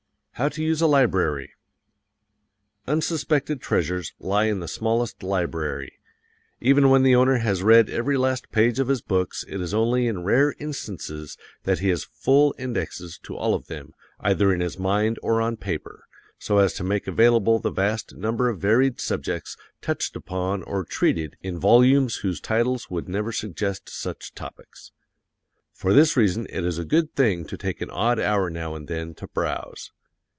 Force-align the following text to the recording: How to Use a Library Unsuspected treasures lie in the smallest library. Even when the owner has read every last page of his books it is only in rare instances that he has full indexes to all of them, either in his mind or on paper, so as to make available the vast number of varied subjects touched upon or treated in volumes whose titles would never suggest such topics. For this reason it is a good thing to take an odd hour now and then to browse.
How 0.35 0.49
to 0.49 0.63
Use 0.63 0.81
a 0.81 0.87
Library 0.87 1.53
Unsuspected 2.87 3.61
treasures 3.61 4.11
lie 4.17 4.45
in 4.45 4.59
the 4.59 4.67
smallest 4.67 5.21
library. 5.21 5.99
Even 6.59 6.89
when 6.89 7.03
the 7.03 7.13
owner 7.15 7.37
has 7.37 7.61
read 7.61 7.91
every 7.91 8.17
last 8.17 8.51
page 8.51 8.79
of 8.79 8.87
his 8.87 9.03
books 9.03 9.45
it 9.47 9.61
is 9.61 9.71
only 9.71 10.07
in 10.07 10.23
rare 10.23 10.55
instances 10.57 11.37
that 11.65 11.77
he 11.77 11.89
has 11.89 12.05
full 12.05 12.55
indexes 12.57 13.19
to 13.21 13.35
all 13.37 13.53
of 13.53 13.67
them, 13.67 13.93
either 14.19 14.51
in 14.51 14.61
his 14.61 14.79
mind 14.79 15.19
or 15.21 15.39
on 15.39 15.57
paper, 15.57 16.05
so 16.39 16.57
as 16.57 16.73
to 16.73 16.83
make 16.83 17.05
available 17.05 17.59
the 17.59 17.69
vast 17.69 18.15
number 18.15 18.49
of 18.49 18.59
varied 18.59 18.99
subjects 18.99 19.55
touched 19.79 20.15
upon 20.15 20.63
or 20.63 20.83
treated 20.83 21.37
in 21.43 21.59
volumes 21.59 22.15
whose 22.15 22.41
titles 22.41 22.89
would 22.89 23.07
never 23.07 23.31
suggest 23.31 23.91
such 23.91 24.33
topics. 24.33 24.91
For 25.71 25.93
this 25.93 26.17
reason 26.17 26.47
it 26.49 26.65
is 26.65 26.79
a 26.79 26.83
good 26.83 27.13
thing 27.13 27.45
to 27.45 27.57
take 27.57 27.79
an 27.79 27.91
odd 27.91 28.19
hour 28.19 28.49
now 28.49 28.73
and 28.73 28.87
then 28.87 29.13
to 29.15 29.27
browse. 29.27 29.91